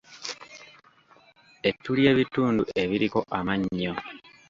[1.69, 3.93] Ettu ly'ebitundu ebiriko amannyo.